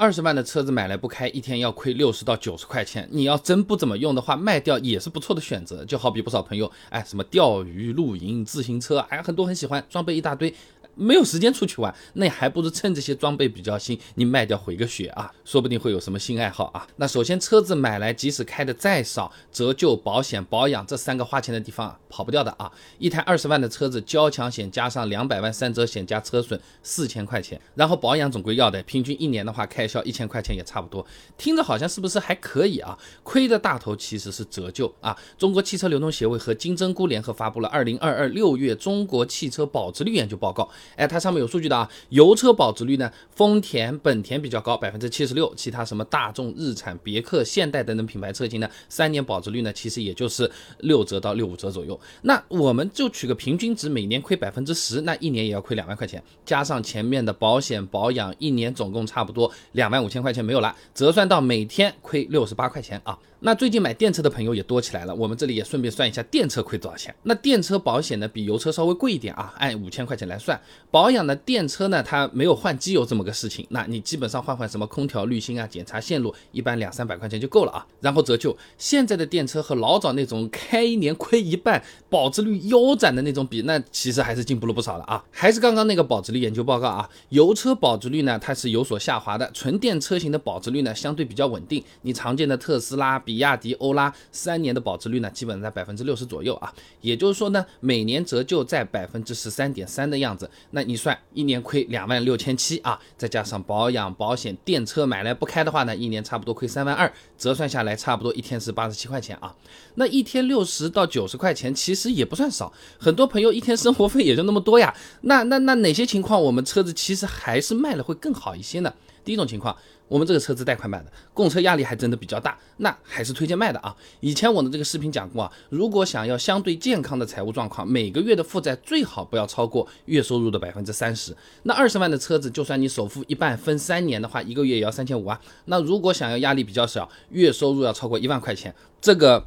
[0.00, 3.06] 二十万的车子买来不开，一天要亏六十到九十块钱。
[3.12, 5.84] 你要真不怎么用的话，卖掉也是不错的选择。
[5.84, 10.54] 就好比不少朋友，哎，什么钓鱼、露营、自行车，哎，很多很喜欢，装备一大堆。
[10.96, 16.86] 没有时间出去玩，那还不如趁这些装备比较新，你卖掉回个血啊，说不定会有什么新爱好啊。
[16.96, 22.70] 那首先车子买来，即使开的再少，折旧、保险、保养这三个花钱的地方啊跑不掉的啊。
[22.98, 31.04] 一台二十万的车子，交强险加上两百万三责险加车损四千块钱，然后保养总归要的，平均一年的话开销一千块钱也差不多。
[31.36, 32.96] 听着好像是不是还可以啊？
[33.24, 35.16] 亏的大头其实是折旧啊。
[35.36, 40.68] 中国汽车流通协会和金针菇联合发布了二零二二六月中国汽车保值率研究报告。
[40.94, 51.98] 哎，它上面有数据的啊，油车保值率呢，丰田、本田比较高，百分之七十六，其他什么大众、日产、别克、现代等等品牌车型呢，三年保值率呢，其实也就是六折到六五折左右。
[52.22, 63.18] 那我们就取个平均值，每年亏百分之十，那一年也要亏两万块钱，加上前面的保险保养，一年总共差不多两万五千块钱没有了，折算到每天亏六十八块钱啊。
[63.42, 67.14] 那最近买电车的朋友也多起来了，我们这里也顺便算一下电车亏多少钱。
[67.22, 70.60] 那电车保险呢，比油车稍微贵一点啊，按五千块钱来算。
[70.90, 77.86] 保养的电车呢，它没有换机油这么个事情，那你基本上换换什么空调滤芯啊，检查线路，一般两三百块钱就够了啊。
[78.02, 85.24] 然后折旧，现在的电车和老早那种开一年亏一半，保值率腰斩的那种比，那其实还是进步了不少的啊。
[85.30, 91.80] 还是刚刚那个保值率研究报告啊，油车保值率呢，它是有所下滑的，纯纯电车型的保值率呢，相对比较稳定。
[92.02, 93.20] 你常见的特斯拉。
[93.20, 100.50] 比亚迪欧拉三年的保值率呢，基本在百分之六十左右啊，也就是说呢，每年折旧在百分之十三点三的样子。
[100.70, 109.54] 那你算一年亏两万六千七啊，再加上保养保险，电车买来不开的话呢，一年差不多亏三万二，折算下来差不多一天是八十七块钱啊。
[109.94, 114.92] 那一天六十到九十块钱其实也不算少，很多朋友一天生活费也就那么多呀。
[115.20, 118.92] 那那那哪些情况我们车子其实还是卖了会更好一些呢？
[119.24, 119.76] 第一种情况。
[120.08, 123.94] 我们这个车子贷款买的，供车压力还真的比较大，那还是推荐卖的啊。
[124.18, 131.36] 以前我的这个视频讲过啊，如果想要相对健康的财务状况，每个月的负债最好不要超过月收入的百分之三十。
[131.62, 135.40] 那二十万的车子，就算你首付一半分三年的话，一个月也要三千五啊。
[135.66, 139.46] 那如果想要压力比较小，月收入要超过一万块钱，这个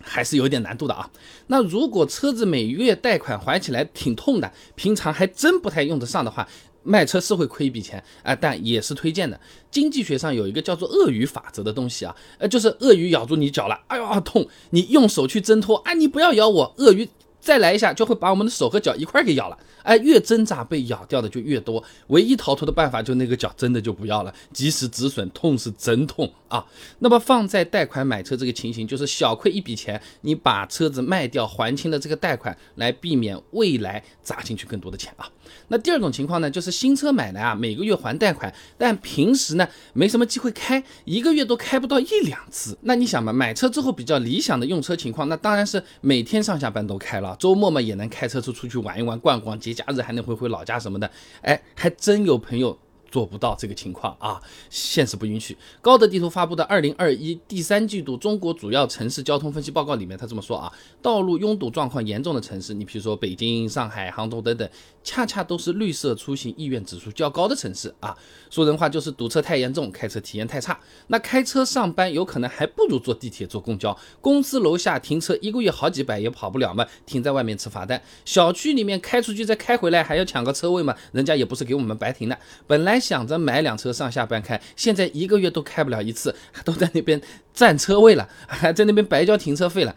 [0.00, 1.10] 还是有点难度的啊。
[1.48, 6.48] 那如果车子每月贷款还起来挺痛的，平常还真不太用得上的话。
[6.82, 9.38] 卖车是会亏一笔钱啊，但也是推荐的。
[9.70, 17.08] 经济学上有一个叫做鳄鱼法则的东西啊，呃，就是鳄鱼咬住你脚了，哎呦痛，你用手去挣脱，啊，你不要咬我，鳄鱼
[17.48, 19.56] 再来一下就会把我们的手和脚一块给咬了。
[19.82, 26.62] 哎，越挣扎被咬掉的就越多，唯一逃脱的办法就那个脚真的就不要了，及时止损，痛是真痛啊。
[26.98, 35.26] 那么放在贷款买车这个情形，就是小亏一笔钱，你把车子卖掉还清了这个贷款，来避免未来砸进去更多的钱啊。
[35.68, 42.76] 那第二种情况呢，就是新车买来啊，每个月还贷款，但平时呢没什么机会开，一个月都开不到一两次。
[42.82, 49.72] 那你想嘛，买车之后比较理想的用车情况，那当然是每天上下班都开了，周末嘛也能开车出出去玩一玩，逛逛节。
[49.72, 51.10] 假日还能回回老家什么的，
[51.42, 52.76] 哎，还真有朋友。
[53.10, 55.56] 做不到这个情况啊，现实不允许。
[55.80, 64.68] 高德地图发布的二零二一第三季度中国主要城市交通分析报告里面，他这么说啊：道路拥堵状况严重的城市，你比如说北京、上海、杭州等等，
[65.02, 68.14] 恰恰都是绿色出行意愿指数较高的城市啊。
[68.50, 70.78] 说人话就是堵车太严重，开车体验太差。
[71.06, 73.96] 那开车上班有可能还不如坐地铁、坐公交。
[74.20, 78.02] 公司楼下停车一个月好几百也跑不了嘛，停在外面吃罚单。
[78.26, 82.97] 小区里面开出去再开回来还要抢个车位嘛，人家也不是给我们白停的，本来。
[82.98, 87.20] 想着买辆车上下班开，现在一个月都开不了一次，都在那边
[87.52, 89.94] 占车位了，还在那边白交停车费了。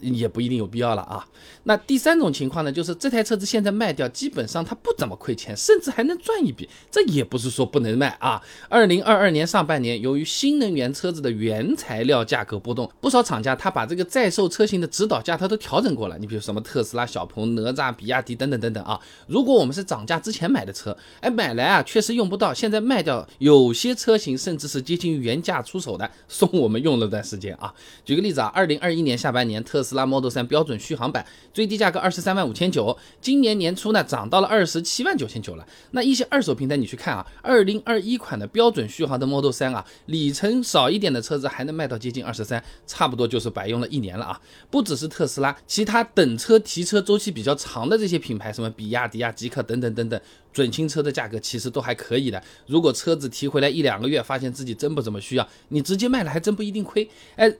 [0.00, 1.26] 也不一定有必要了啊。
[1.64, 6.68] 那第三种情况呢，就是这台车子现在卖掉，基本上它不怎么亏钱，甚至还能赚一笔。
[6.90, 8.40] 这也不是说不能卖啊。
[8.68, 16.16] 二零二二年上半年，由于新能源车子的原材料价格波动，不少厂家他把这个在售车型的指导价它都调整过了。
[16.18, 18.98] 你比如什么特斯拉、小鹏、哪吒、比亚迪等等等等啊。
[19.26, 27.72] 如果我们是涨价之前买的车，哎，买来啊确实用不到，现在卖掉，有些车型甚至是接近原价出手的，送我们用了段时间啊。
[28.04, 31.24] 举个例子啊，二零二一年下半年特斯特斯拉 Model 3标准续航版
[31.54, 35.66] 最低价格二十三万五千九，今年年初呢涨到了二十七万九千九了。
[35.92, 44.38] 那一些二手平台你去看啊，二零二一款的标准续航的 Model 3啊，里程少一点的车子还能卖到接近二十三，差不多就是白用了一年了啊。
[44.68, 50.20] 不只是特斯拉，其他等车提车周期比较长的这些品牌，什么比亚迪啊、极客等等等等，
[50.52, 52.42] 准新车的价格其实都还可以的。
[52.66, 57.08] 如果车子提回来一两个月，发现自己真不怎么需要，你直接卖了还真不一定亏。
[57.36, 57.50] 哎，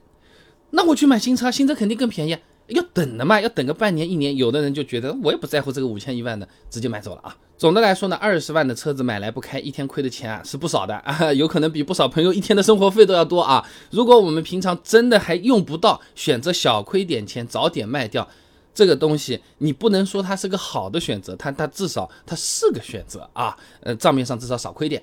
[0.71, 2.37] 那我去买新车，新车肯定更便宜。
[2.67, 4.37] 要等的嘛，要等个半年一年。
[4.37, 7.35] 有的人就觉得我也不在乎这个五千一万的，直接买走了啊。
[7.57, 13.67] 总的来说呢，二十万的车子买来不开，一天亏的钱啊是不少的啊，有可能比不少朋友一天的生活费都要多啊。
[13.89, 18.27] 如果我们平常真的还用不到，选择小亏点钱，早点卖掉。
[18.71, 25.01] 这个东西你不能说它是个好的选择，它它至少它是个选择啊，呃，账面上至少少亏点。